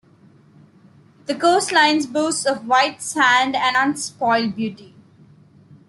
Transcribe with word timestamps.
The 1.27 1.35
coast 1.35 1.71
lines 1.71 2.07
boasts 2.07 2.47
of 2.47 2.65
white 2.67 3.03
sand 3.03 3.55
and 3.55 3.75
unspoiled 3.77 4.55
beauty. 4.55 4.95